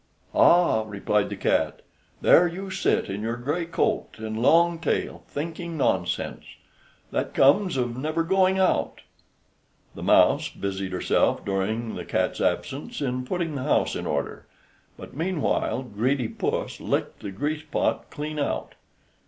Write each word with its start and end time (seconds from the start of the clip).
"Ah!" 0.33 0.81
replied 0.87 1.29
the 1.29 1.35
cat, 1.35 1.83
"there 2.21 2.47
you 2.47 2.71
sit 2.71 3.05
in 3.07 3.21
your 3.21 3.37
gray 3.37 3.65
coat 3.67 4.15
and 4.17 4.41
long 4.41 4.79
tail, 4.79 5.21
thinking 5.27 5.77
nonsense. 5.77 6.43
That 7.11 7.35
comes 7.35 7.77
of 7.77 7.95
never 7.95 8.23
going 8.23 8.57
out." 8.57 9.01
The 9.93 10.01
mouse 10.01 10.49
busied 10.49 10.91
herself 10.91 11.45
during 11.45 11.93
the 11.93 12.03
cat's 12.03 12.41
absence 12.41 12.99
in 12.99 13.25
putting 13.25 13.53
the 13.53 13.61
house 13.61 13.95
in 13.95 14.07
order, 14.07 14.47
but 14.97 15.15
meanwhile 15.15 15.83
greedy 15.83 16.29
puss 16.29 16.79
licked 16.79 17.19
the 17.19 17.29
grease 17.29 17.63
pot 17.69 18.09
clean 18.09 18.39
out. 18.39 18.73